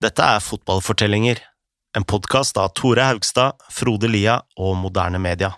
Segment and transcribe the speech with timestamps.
[0.00, 1.42] Dette er Fotballfortellinger,
[1.96, 5.50] en podkast av Tore Haugstad, Frode Lia og Moderne Media.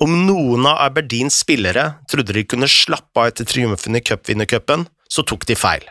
[0.00, 5.26] Om noen av Aberdeens spillere trodde de kunne slappe av etter triumfen i cupvinnercupen, så
[5.28, 5.84] tok de feil.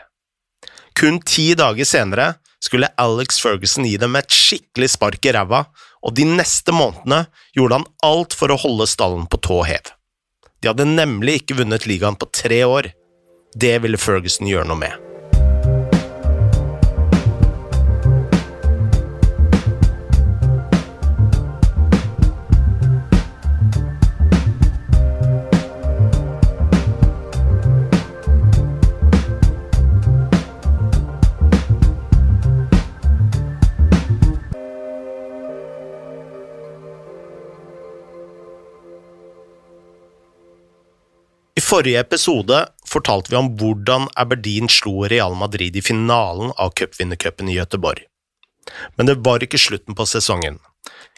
[0.98, 5.68] Kun ti dager senere skulle Alex Ferguson gi dem et skikkelig spark i ræva,
[6.02, 9.94] og de neste månedene gjorde han alt for å holde stallen på tå hev.
[10.58, 12.90] De hadde nemlig ikke vunnet ligaen på tre år.
[13.54, 15.07] Det ville Ferguson gjøre noe med.
[41.78, 42.58] Forrige episode
[42.90, 48.00] fortalte vi om hvordan Aberdeen slo Real Madrid i finalen av cupvinnercupen i Gøteborg.
[48.96, 50.58] Men det var ikke slutten på sesongen.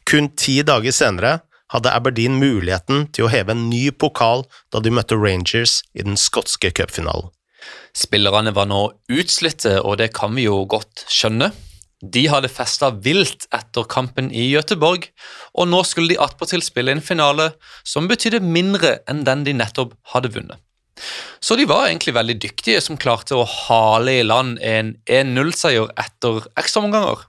[0.05, 1.39] Kun ti dager senere
[1.73, 4.45] hadde Aberdeen muligheten til å heve en ny pokal
[4.75, 7.31] da de møtte Rangers i den skotske cupfinalen.
[7.97, 11.55] Spillerne var nå utslitte, og det kan vi jo godt skjønne.
[12.01, 15.05] De hadde festa vilt etter kampen i Gøteborg,
[15.53, 17.51] og nå skulle de attpåtil spille en finale
[17.85, 20.57] som betydde mindre enn den de nettopp hadde vunnet.
[21.41, 26.45] Så de var egentlig veldig dyktige som klarte å hale i land en 1-0-seier etter
[26.61, 27.27] ekstraomganger.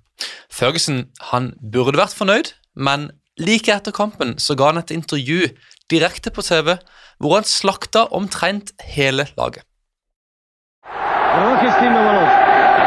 [0.51, 5.49] Ferguson han burde vært fornøyd, men like etter kampen så ga han et intervju
[5.91, 6.77] direkte på TV
[7.19, 9.63] hvor han slakta omtrent hele laget.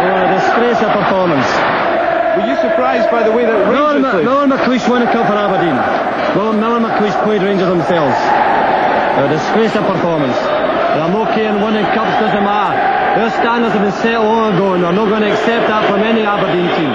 [0.01, 0.03] The luckiest team in the world.
[0.03, 1.49] They were a disgrace of performance.
[2.35, 4.25] Were you surprised by the way that Rangers Mc- played?
[4.27, 5.79] Nolan McLeish won a cup for Aberdeen.
[6.35, 8.19] Nolan, Nolan McLeish played Rangers themselves.
[9.23, 10.37] A disgrace of performance.
[10.99, 12.75] I'm okay in winning cups, doesn't matter.
[13.19, 16.03] Their standards have been set long ago and they're not going to accept that from
[16.03, 16.93] any Aberdeen team.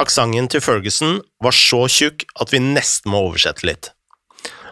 [0.00, 3.90] Aksenten til Ferguson var så tjukk at vi nesten må oversette litt.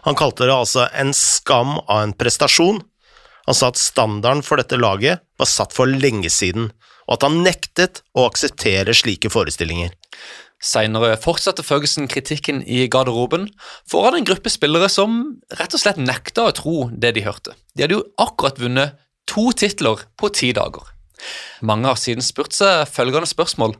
[0.05, 2.81] Han kalte det altså en skam av en prestasjon.
[3.49, 6.69] Han sa at standarden for dette laget var satt for lenge siden,
[7.09, 9.95] og at han nektet å akseptere slike forestillinger.
[10.61, 13.47] Senere fortsatte Ferguson kritikken i garderoben
[13.89, 17.55] foran en gruppe spillere som rett og slett nekta å tro det de hørte.
[17.73, 20.83] De hadde jo akkurat vunnet to titler på ti dager.
[21.65, 23.73] Mange har siden spurt seg følgende spørsmål.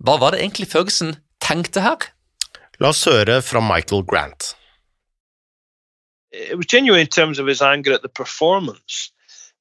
[0.00, 1.12] Hva var det egentlig Ferguson
[1.44, 2.08] tenkte her?
[2.80, 4.54] La oss høre fra Michael Grant.
[6.32, 9.12] It was genuine in terms of his anger at the performance.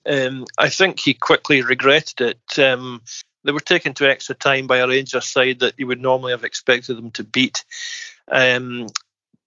[0.06, 2.60] Um, I think he quickly regretted it.
[2.60, 3.02] Um,
[3.44, 6.44] they were taken to extra time by a Rangers side that you would normally have
[6.44, 7.64] expected them to beat.
[8.30, 8.88] Um,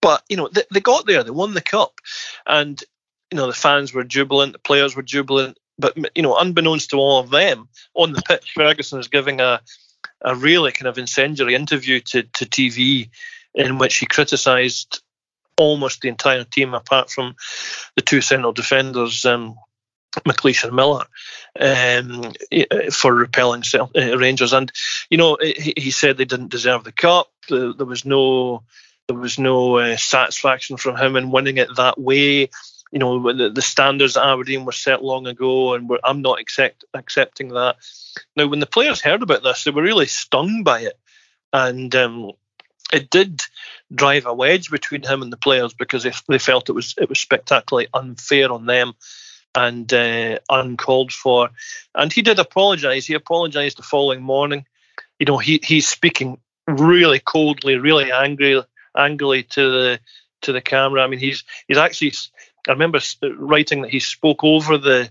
[0.01, 2.01] but you know they, they got there, they won the cup,
[2.47, 2.83] and
[3.31, 5.59] you know the fans were jubilant, the players were jubilant.
[5.79, 9.61] But you know, unbeknownst to all of them, on the pitch, Ferguson is giving a
[10.21, 13.11] a really kind of incendiary interview to to TV
[13.55, 15.02] in which he criticised
[15.63, 17.37] almost the entire team apart from
[17.97, 19.57] the two central defenders, um,
[20.21, 21.05] McLeish and Miller,
[21.59, 24.53] um, eh, for repelling uh, Rangers.
[24.53, 24.71] And
[25.09, 27.29] you know, he, he said they didn't deserve the cup.
[27.49, 28.63] There, was no
[29.09, 32.51] there was no uh, satisfaction from him in winning it that way.
[32.91, 36.85] You know, the, the standards at Aberdeen were set long ago, and I'm not accept,
[36.93, 37.77] accepting that.
[38.37, 40.99] Now, when the players heard about this, they were really stung by it,
[41.55, 42.33] and um,
[42.93, 43.41] it did
[43.95, 47.09] drive a wedge between him and the players because they, they felt it was it
[47.09, 48.95] was spectacularly unfair on them
[49.55, 51.51] and uh, uncalled for.
[51.95, 53.07] And he did apologise.
[53.07, 54.67] He apologised the following morning.
[55.19, 58.63] You know, he he's speaking really coldly, really angry,
[58.97, 60.01] angrily to the
[60.43, 61.03] to the camera.
[61.03, 62.13] I mean, he's he's actually.
[62.69, 63.01] I remember
[63.39, 65.11] writing that he spoke over the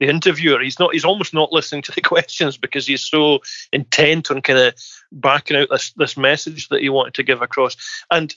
[0.00, 0.60] the interviewer.
[0.60, 0.92] He's not.
[0.92, 3.40] He's almost not listening to the questions because he's so
[3.72, 4.74] intent on kind of
[5.12, 7.76] backing out this this message that he wanted to give across.
[8.10, 8.34] And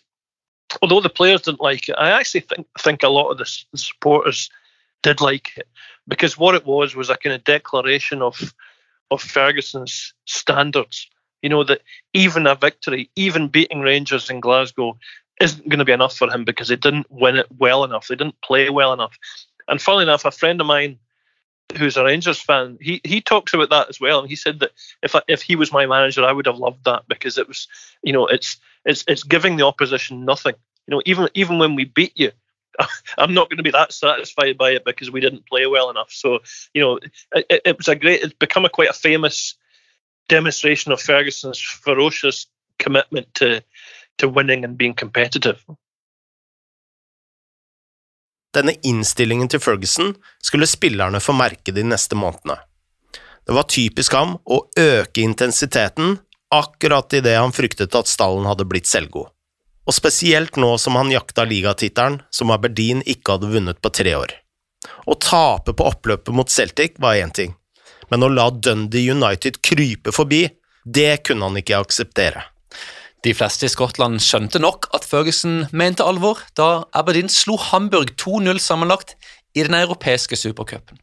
[0.81, 4.51] although the players didn't like it, I actually think think a lot of the supporters
[5.01, 5.67] did like it
[6.07, 8.53] because what it was was a kind of declaration of
[9.09, 11.09] of Ferguson's standards.
[11.41, 11.81] You know that
[12.13, 14.97] even a victory, even beating Rangers in Glasgow,
[15.41, 18.07] isn't going to be enough for him because they didn't win it well enough.
[18.07, 19.17] They didn't play well enough.
[19.67, 20.99] And funnily enough, a friend of mine
[21.77, 24.71] who's a Rangers fan, he he talks about that as well, and he said that
[25.01, 27.67] if I, if he was my manager, I would have loved that because it was,
[28.01, 30.55] you know, it's it's it's giving the opposition nothing.
[30.87, 32.31] You know, even even when we beat you,
[33.17, 36.11] I'm not going to be that satisfied by it because we didn't play well enough.
[36.11, 36.39] So
[36.73, 36.99] you know,
[37.33, 38.21] it, it was a great.
[38.21, 39.55] It's become a quite a famous
[40.27, 42.47] demonstration of Ferguson's ferocious
[42.79, 43.63] commitment to
[44.17, 45.63] to winning and being competitive.
[48.53, 50.13] Denne innstillingen til Ferguson
[50.43, 52.59] skulle spillerne få merke de neste månedene.
[53.43, 56.19] Det var typisk ham å øke intensiteten
[56.53, 59.31] akkurat idet han fryktet at stallen hadde blitt selvgod.
[59.83, 64.31] Og spesielt nå som han jakta ligatittelen som Aberdeen ikke hadde vunnet på tre år.
[65.07, 67.55] Å tape på oppløpet mot Celtic var én ting,
[68.11, 70.45] men å la Dundee United krype forbi,
[70.85, 72.45] det kunne han ikke akseptere.
[73.23, 78.59] De fleste i Skottland skjønte nok at Ferguson mente alvor da Aberdeen slo Hamburg 2-0
[78.59, 79.15] sammenlagt
[79.55, 80.99] i den europeiske supercupen.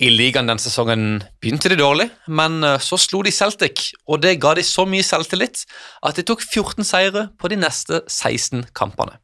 [0.00, 4.36] I ligaen den sesongen begynte de dårlig, men eh, så slo de Celtic, og det
[4.40, 5.64] ga de så mye selvtillit
[6.04, 9.16] at de tok 14 seire på de neste 16 kampene.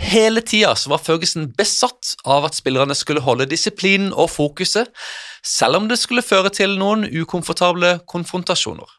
[0.00, 4.88] Hele tida var Ferguson besatt av at spillerne skulle holde disiplinen og fokuset,
[5.44, 8.97] selv om det skulle føre til noen ukomfortable konfrontasjoner.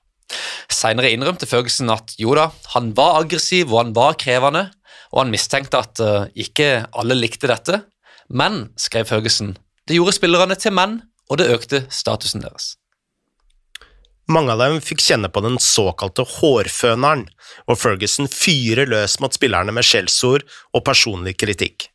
[0.71, 4.67] Senere innrømte Ferguson at jo da, han var aggressiv og han var krevende,
[5.13, 7.81] og han mistenkte at uh, ikke alle likte dette,
[8.29, 9.55] men, skrev Ferguson,
[9.89, 10.99] det gjorde spillerne til menn,
[11.29, 12.75] og det økte statusen deres.
[14.29, 17.23] Mange av dem fikk kjenne på den såkalte hårføneren,
[17.65, 20.45] og Ferguson fyrer løs mot spillerne med skjellsord
[20.77, 21.87] og personlig kritikk.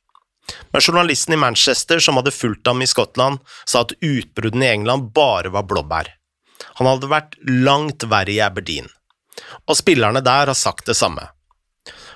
[0.75, 5.13] Men journalisten i Manchester som hadde fulgt ham i Skottland, sa at utbruddene i England
[5.15, 6.11] bare var blåbær.
[6.81, 8.91] Han hadde vært langt verre i Aberdeen,
[9.69, 11.29] og spillerne der har sagt det samme.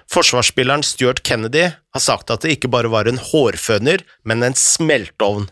[0.09, 5.51] Forsvarsspilleren Stuart Kennedy har sagt at det ikke bare var en hårføner, men en smeltovn.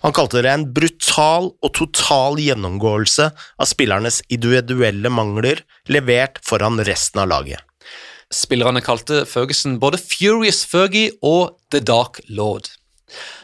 [0.00, 7.20] Han kalte det en brutal og total gjennomgåelse av spillernes individuelle mangler, levert foran resten
[7.24, 7.60] av laget.
[8.30, 12.70] Spillerne kalte Ferguson både Furious Fergie og The Dark Lord.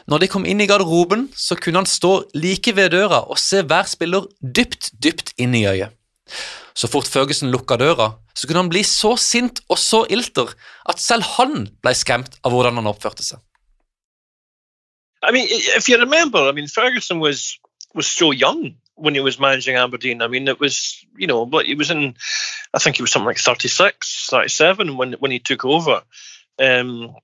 [0.07, 3.63] Når de kom inn i garderoben, så kunne han stå like ved døra og se
[3.63, 5.93] hver spiller dypt, dypt inn i øyet.
[6.77, 10.53] Så fort Ferguson lukka døra, så kunne han bli så sint og så ilter
[10.89, 13.41] at selv han ble skremt av hvordan han oppførte seg.
[15.23, 17.57] I mean, if you remember, I mean, Ferguson was
[17.97, 20.21] was so young when he was managing Aberdeen.
[20.21, 22.15] I mean, it was, you know, but he was in,
[22.73, 26.01] I think he was something like 36, 37 when, when he took over.
[26.59, 27.15] Um,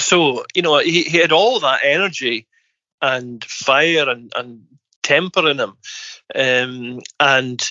[0.00, 2.46] so you know he, he had all that energy
[3.02, 4.66] and fire and, and
[5.02, 5.76] temper in him.
[6.32, 7.70] Um, and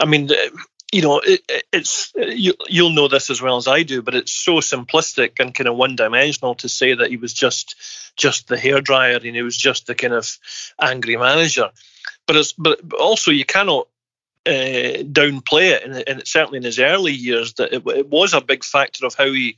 [0.00, 0.30] i mean
[0.90, 4.32] you know it, it's you, you'll know this as well as i do but it's
[4.32, 7.76] so simplistic and kind of one dimensional to say that he was just
[8.16, 10.38] just the hairdryer and he was just the kind of
[10.80, 11.70] angry manager.
[12.26, 13.88] But it's but also you cannot
[14.46, 18.40] uh, downplay it and, and certainly in his early years that it, it was a
[18.40, 19.56] big factor of how he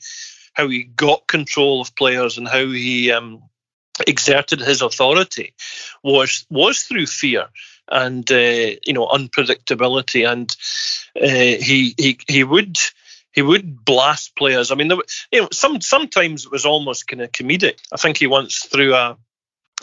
[0.56, 3.42] how he got control of players and how he um,
[4.06, 5.54] exerted his authority
[6.02, 7.46] was was through fear
[7.90, 10.56] and uh, you know unpredictability and
[11.22, 12.78] uh, he he he would
[13.32, 14.72] he would blast players.
[14.72, 14.96] I mean, there,
[15.30, 17.78] you know, some sometimes it was almost kind of comedic.
[17.92, 19.16] I think he once threw a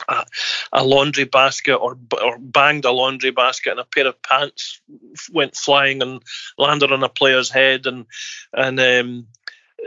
[0.07, 0.25] a,
[0.73, 4.81] a, laundry basket or or banged a laundry basket and a pair of pants
[5.31, 6.23] went flying and
[6.57, 8.07] landed on a player's head and
[8.53, 9.27] and um,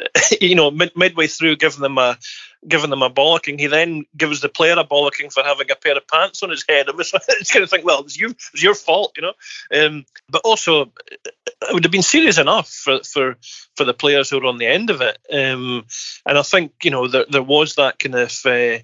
[0.41, 2.19] you know, mid, midway through giving them a
[2.67, 5.97] giving them a bollocking, he then gives the player a bollocking for having a pair
[5.97, 6.89] of pants on his head.
[6.97, 9.33] It was it's kind of think, well, it's you, it's your fault, you know.
[9.73, 13.37] Um, but also, it would have been serious enough for for
[13.77, 15.19] for the players who were on the end of it.
[15.33, 15.85] Um,
[16.25, 18.83] and I think you know there there was that kind of uh,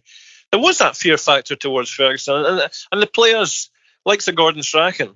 [0.50, 3.70] there was that fear factor towards Ferguson, and and the players
[4.05, 5.14] like Sir Gordon Strachan.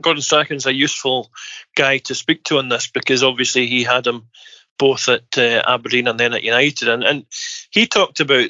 [0.00, 1.30] Gordon Strachan's a useful
[1.74, 4.28] guy to speak to on this because obviously he had him
[4.80, 6.88] both at uh, Aberdeen and then at United.
[6.88, 7.26] And, and
[7.70, 8.48] he talked about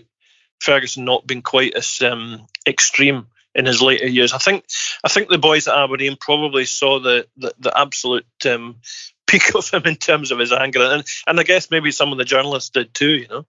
[0.61, 4.33] Ferguson not being quite as um, extreme in his later years.
[4.33, 4.65] I think
[5.05, 8.77] I think the boys at Aberdeen probably saw the the, the absolute um,
[9.27, 12.19] peak of him in terms of his anger, and and I guess maybe some of
[12.19, 13.15] the journalists did too.
[13.23, 13.45] You know.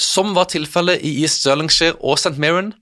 [0.00, 2.38] Som var tilfellet i East Stirlingshire og St.
[2.38, 2.72] Mirren,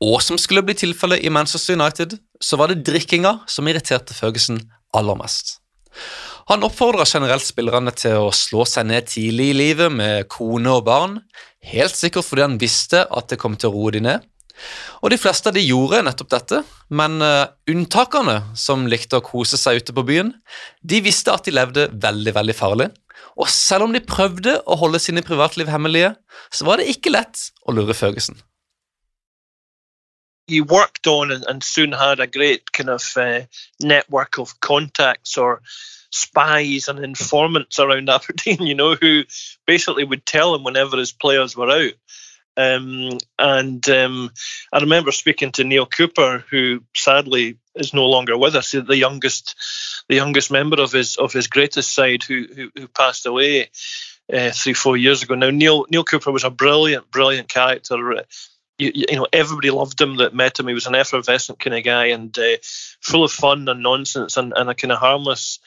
[0.00, 4.60] og som skulle bli tilfellet i Manchester United, så var det drikkinga som irriterte Ferguson
[4.94, 5.58] aller mest.
[6.50, 10.84] Han oppfordrer generelt spillerne til å slå seg ned tidlig i livet med kone og
[10.88, 11.18] barn,
[11.64, 14.24] helt sikkert fordi han visste at det kom til å roe de ned.
[15.02, 19.82] Og De fleste de gjorde nettopp dette, men unntakerne unntakene, som likte å kose seg
[19.82, 20.34] ute på byen,
[20.82, 22.90] de visste at de levde veldig veldig farlig.
[23.40, 26.14] Og selv om de prøvde å holde sine privatliv hemmelige,
[26.54, 28.38] så var det ikke lett å lure Ferguson.
[30.46, 33.40] He worked on and, and soon had a great kind of uh,
[33.80, 35.62] network of contacts or
[36.10, 39.24] spies and informants around Aberdeen, you know, who
[39.66, 41.92] basically would tell him whenever his players were out.
[42.56, 44.30] Um, and um,
[44.72, 49.56] I remember speaking to Neil Cooper, who sadly is no longer with us, the youngest,
[50.08, 53.70] the youngest member of his of his greatest side, who who, who passed away.
[54.32, 55.34] uh, three, four years ago.
[55.34, 57.96] Now, Neil Neil Cooper was a brilliant, brilliant character.
[58.78, 60.66] You, you, know, everybody loved him that met him.
[60.66, 62.56] He was an effervescent kind of guy and uh,
[63.00, 65.60] full of fun and nonsense and, and a kind of harmless,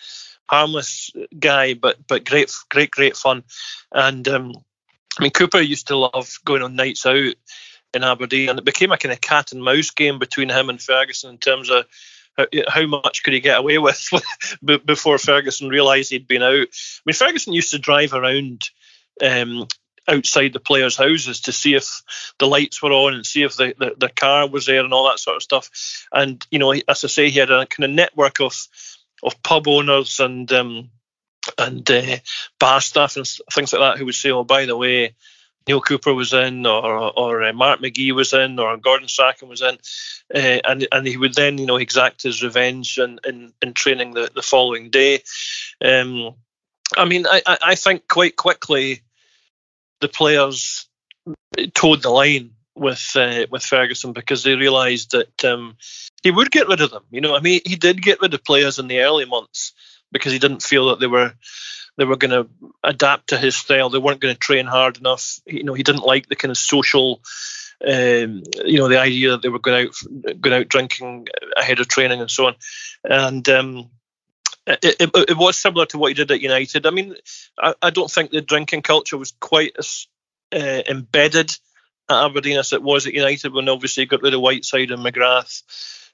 [0.49, 3.43] harmless guy, but but great, great, great fun.
[3.93, 4.53] And um,
[5.17, 7.33] I mean, Cooper used to love going on nights out
[7.93, 10.81] in Aberdeen, and it became a kind of cat and mouse game between him and
[10.81, 11.85] Ferguson in terms of
[12.37, 14.09] how, how much could he get away with
[14.85, 16.67] before Ferguson realised he'd been out.
[16.67, 18.69] I mean, Ferguson used to drive around
[19.23, 19.67] um,
[20.07, 22.01] outside the players' houses to see if
[22.39, 25.09] the lights were on and see if the, the, the, car was there and all
[25.09, 26.07] that sort of stuff.
[26.11, 28.55] And you know, as I say, he had a kind of network of
[29.23, 30.89] of pub owners and um,
[31.57, 32.17] and uh,
[32.59, 35.15] bar staff and things like that who would say, "Oh, by the way,
[35.67, 39.61] Neil Cooper was in, or or uh, Mark McGee was in, or Gordon Strachan was
[39.61, 39.77] in,
[40.33, 44.13] uh, and and he would then you know exact his revenge in in, in training
[44.13, 45.23] the, the following day.
[45.83, 46.35] Um,
[46.95, 49.01] I mean, I, I think quite quickly
[50.01, 50.87] the players
[51.73, 55.77] towed the line with uh, with Ferguson because they realised that um,
[56.23, 57.03] he would get rid of them.
[57.11, 59.73] You know, I mean, he did get rid of players in the early months
[60.11, 61.33] because he didn't feel that they were
[61.97, 62.47] they were going to
[62.83, 63.89] adapt to his style.
[63.89, 65.39] They weren't going to train hard enough.
[65.45, 67.21] You know, he didn't like the kind of social,
[67.85, 71.87] um, you know, the idea that they were going out going out drinking ahead of
[71.87, 72.55] training and so on.
[73.03, 73.89] And um,
[74.67, 76.85] it, it, it, was similar to what he did at United.
[76.85, 77.15] I mean,
[77.57, 80.07] I, I don't think the drinking culture was quite as
[80.53, 81.51] uh, embedded
[82.09, 85.63] at Aberdeen as it was at United when obviously got rid of Whiteside and McGrath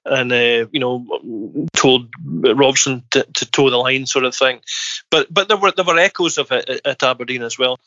[0.05, 4.61] and uh, you know told Robson to, to, toe the line, sort of thing.
[5.09, 7.79] But but there were there were echoes of it at Aberdeen as well.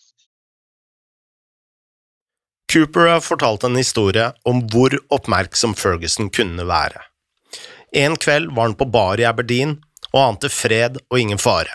[2.72, 7.02] Cooper har fortalt en historie om hvor oppmerksom Ferguson kunne være.
[7.92, 9.78] En kveld var han på bar i Aberdeen
[10.16, 11.72] og ante fred og ingen fare.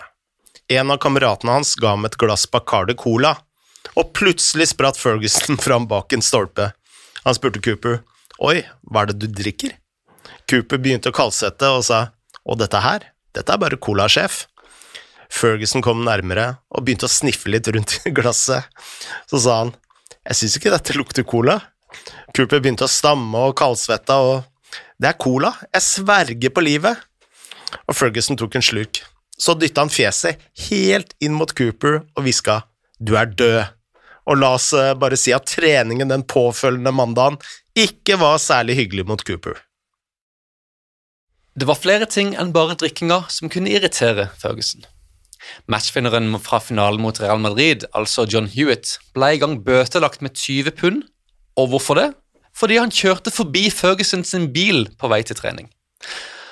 [0.72, 3.36] En av kameratene hans ga ham et glass Bacardi Cola,
[3.94, 6.72] og plutselig spratt Ferguson fram bak en stolpe.
[7.26, 8.02] Han spurte Cooper,
[8.42, 9.76] Oi, hva er det du drikker?
[10.50, 12.00] Cooper begynte å kaldsette og sa
[12.50, 13.04] Og dette her,
[13.36, 14.48] dette er bare cola, sjef.
[15.30, 18.66] Ferguson kom nærmere og begynte å sniffe litt rundt glasset.
[19.30, 19.76] Så sa han
[20.26, 21.60] Jeg syns ikke dette lukter cola.
[22.34, 24.50] Cooper begynte å stamme og kaldsvetta og
[24.98, 26.98] Det er cola, jeg sverger på livet.
[27.88, 29.04] Og Ferguson tok en slurk.
[29.38, 32.62] Så dytta han fjeset helt inn mot Cooper og hviska
[33.00, 33.64] Du er død.
[34.30, 37.40] Og la oss eh, bare si at treningen den påfølgende mandagen
[37.74, 39.58] ikke var særlig hyggelig mot Cooper.
[41.58, 44.86] Det var flere ting enn bare drikkinga som kunne irritere Ferguson.
[45.72, 50.78] Matchfinneren fra finalen mot Real Madrid, altså John Hewitt, ble i gang bøtelagt med 20
[50.78, 51.02] pund.
[51.60, 52.10] Og hvorfor det?
[52.56, 55.68] Fordi han kjørte forbi Ferguson sin bil på vei til trening.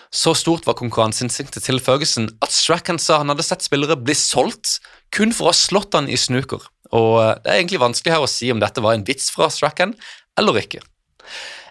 [0.10, 4.80] Så stort var konkurranseinstinktet til Ferguson at Strachan sa han hadde sett spillere bli solgt
[5.14, 6.64] kun for å ha slått han i snooker.
[6.98, 9.52] Og eh, det er egentlig vanskelig her å si om dette var en vits fra
[9.54, 9.94] Strachan
[10.40, 10.82] eller ikke.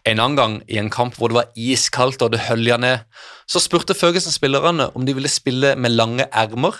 [0.06, 3.02] En annen gang, i en kamp hvor det var iskaldt og det hølja ned,
[3.50, 6.78] så spurte Ferguson-spillerne om de ville spille med lange ermer.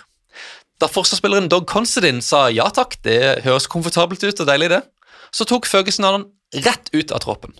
[0.78, 4.84] Da forsvarsspilleren Dog Considine sa ja takk, det høres komfortabelt ut og deilig, det,
[5.34, 7.56] så tok Ferguson han rett ut av troppen.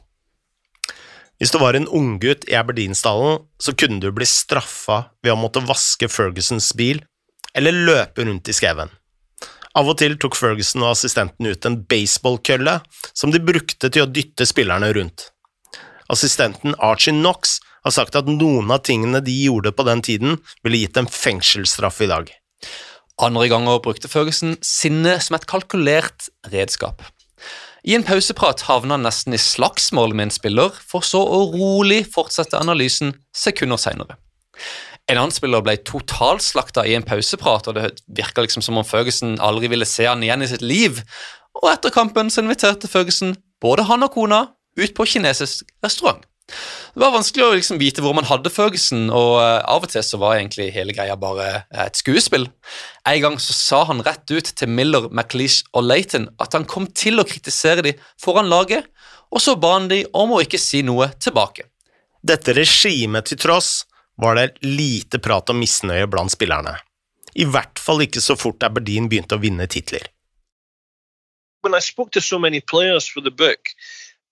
[1.39, 5.63] Hvis du var en unggutt i Aberdeensdalen, så kunne du bli straffa ved å måtte
[5.63, 7.05] vaske Fergusons bil
[7.55, 8.91] eller løpe rundt i skauen.
[9.79, 12.81] Av og til tok Ferguson og assistenten ut en baseballkølle
[13.13, 15.29] som de brukte til å dytte spillerne rundt.
[16.11, 20.81] Assistenten Archie Knox har sagt at noen av tingene de gjorde på den tiden, ville
[20.83, 22.33] gitt dem fengselsstraff i dag.
[23.23, 27.05] Andre ganger brukte Ferguson sinnet som et kalkulert redskap.
[27.89, 32.03] I en pauseprat havna han nesten i slagsmål med en spiller, for så å rolig
[32.13, 34.19] fortsette analysen sekunder seinere.
[35.09, 39.39] En annen spiller ble totalslakta i en pauseprat, og det virka liksom som om Føgesen
[39.41, 41.01] aldri ville se han igjen i sitt liv.
[41.63, 44.43] Og etter kampen så inviterte Føgesen både han og kona
[44.77, 46.21] ut på kinesisk restaurant.
[46.49, 50.05] Det var vanskelig å liksom vite hvor man hadde Ferguson, og uh, av og til
[50.05, 52.49] så var egentlig hele greia bare uh, et skuespill.
[53.07, 56.89] En gang så sa han rett ut til Miller, McLeish og Laton at han kom
[56.91, 58.89] til å kritisere dem foran laget,
[59.29, 61.69] og så ba han dem om å ikke si noe tilbake.
[62.25, 63.85] Dette regimet til tross
[64.19, 66.75] var det lite prat om misnøye blant spillerne.
[67.39, 70.09] I hvert fall ikke så fort Aberdeen begynte å vinne titler.
[71.63, 73.71] When I spoke to so many players for the book,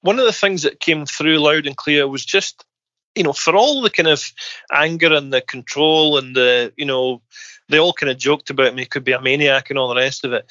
[0.06, 2.64] one of the things that came through loud and clear was just
[3.16, 4.32] you know for all the kind of
[4.72, 7.20] anger and the control and the you know
[7.68, 10.24] they all kind of joked about me could be a maniac and all the rest
[10.24, 10.46] of it.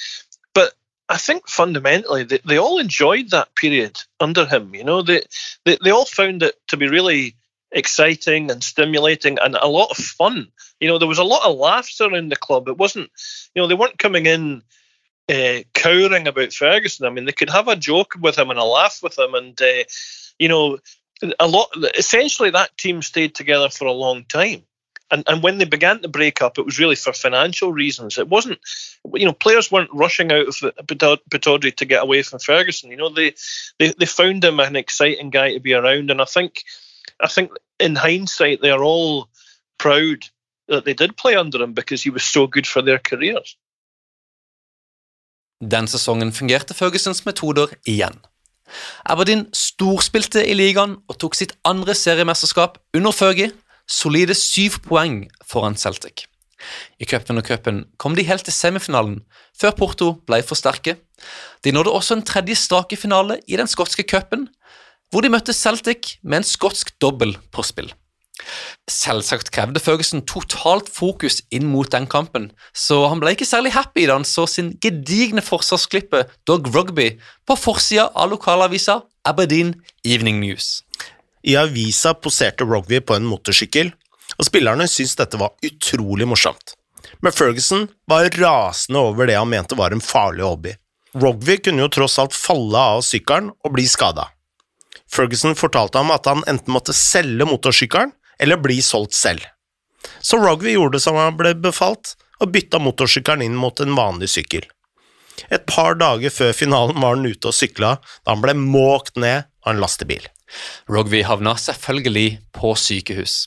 [0.53, 0.73] But
[1.07, 5.01] I think fundamentally they, they all enjoyed that period under him you know.
[5.01, 5.21] They,
[5.63, 7.35] they they all found it to be really
[7.71, 10.49] exciting and stimulating and a lot of fun.
[10.81, 12.67] You know there was a lot of laughs around the club.
[12.67, 13.09] It wasn't
[13.53, 14.63] you know they weren't coming in
[15.29, 17.05] uh, cowering about Ferguson.
[17.05, 19.59] I mean, they could have a joke with him and a laugh with him, and
[19.61, 19.83] uh,
[20.39, 20.79] you know,
[21.39, 21.69] a lot.
[21.97, 24.63] Essentially, that team stayed together for a long time.
[25.11, 28.17] And, and when they began to break up, it was really for financial reasons.
[28.17, 28.57] It wasn't,
[29.13, 32.89] you know, players weren't rushing out of Pittodrie to get away from Ferguson.
[32.89, 33.35] You know, they,
[33.77, 36.63] they they found him an exciting guy to be around, and I think,
[37.19, 39.29] I think in hindsight, they are all
[39.77, 40.25] proud
[40.67, 43.55] that they did play under him because he was so good for their careers.
[45.65, 48.19] Den sesongen fungerte Fergusons metoder igjen.
[49.05, 53.49] Aberdeen storspilte i ligaen og tok sitt andre seriemesterskap under Fergie,
[53.89, 56.27] solide syv poeng foran Celtic.
[57.01, 59.19] I cupen og cupen kom de helt til semifinalen,
[59.57, 60.97] før Porto ble for sterke.
[61.65, 64.47] De nådde også en tredje strake finale i den skotske cupen,
[65.09, 67.89] hvor de møtte Celtic med en skotsk dobbel på spill.
[68.91, 74.05] Selvsagt krevde Ferguson totalt fokus inn mot den kampen, så han ble ikke særlig happy
[74.05, 77.13] da han så sin gedigne forsvarsklippe Dog Rugby
[77.47, 79.73] på forsida av lokalavisa Aberdeen
[80.03, 80.83] Evening News.
[81.45, 83.93] I avisa poserte Rugby på en motorsykkel,
[84.35, 86.75] og spillerne syntes dette var utrolig morsomt.
[87.21, 90.73] Men Ferguson var rasende over det han mente var en farlig hobby.
[91.15, 94.27] Rugby kunne jo tross alt falle av sykkelen og bli skada.
[95.11, 99.43] Ferguson fortalte ham at han enten måtte selge motorsykkelen eller bli solgt selv.
[100.21, 104.65] Så Rugby gjorde som han ble befalt, og bytta motorsykkelen inn mot en vanlig sykkel.
[105.51, 109.47] Et par dager før finalen var han ute og sykla da han ble måkt ned
[109.65, 110.23] av en lastebil.
[110.91, 113.45] Rugby havna selvfølgelig på sykehus.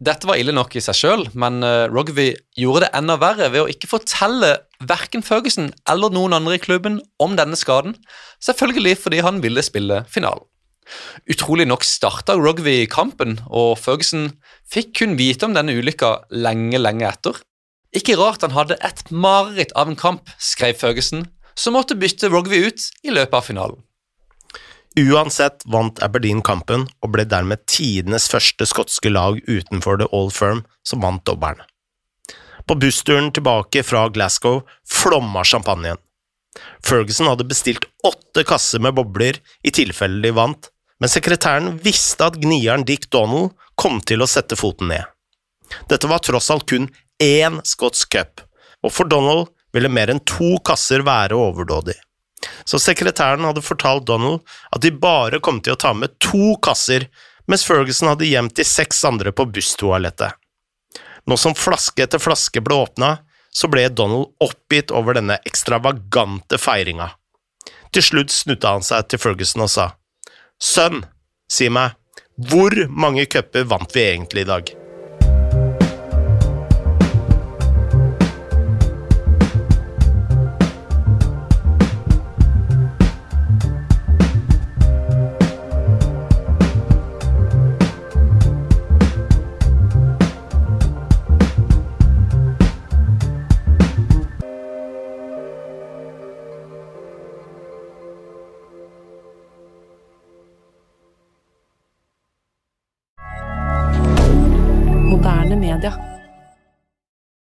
[0.00, 3.64] Dette var ille nok i seg sjøl, men eh, Rugby gjorde det enda verre ved
[3.66, 4.54] å ikke fortelle
[4.88, 7.92] verken Ferguson eller noen andre i klubben om denne skaden,
[8.40, 10.46] selvfølgelig fordi han ville spille finalen.
[11.30, 14.30] Utrolig nok starta Rugby kampen, og Ferguson
[14.70, 17.38] fikk kun vite om denne ulykka lenge, lenge etter.
[17.96, 21.26] Ikke rart han hadde et mareritt av en kamp, skrev Ferguson,
[21.58, 23.80] som måtte bytte Rugby ut i løpet av finalen.
[24.98, 30.64] Uansett vant Aberdeen kampen og ble dermed tidenes første skotske lag utenfor The All Firm
[30.82, 31.62] som vant dobbelen.
[32.66, 35.98] På bussturen tilbake fra Glasgow flomma champagnen.
[36.84, 42.36] Ferguson hadde bestilt åtte kasser med bobler i tilfelle de vant, men sekretæren visste at
[42.40, 45.06] gnieren Dick Donald kom til å sette foten ned.
[45.88, 46.90] Dette var tross alt kun
[47.22, 48.42] én Scotts cup,
[48.82, 51.96] og for Donald ville mer enn to kasser være overdådig.
[52.64, 57.06] Så sekretæren hadde fortalt Donald at de bare kom til å ta med to kasser,
[57.48, 60.32] mens Ferguson hadde gjemt de seks andre på busstoalettet.
[61.28, 63.18] Nå som flaske etter flaske ble åpna,
[63.50, 67.10] så ble Donald oppgitt over denne ekstravagante feiringa.
[67.90, 69.88] Til slutt snudde han seg til Ferguson og sa
[70.60, 71.02] Sønn,
[71.50, 71.96] si meg,
[72.50, 74.79] hvor mange cuper vant vi egentlig i dag?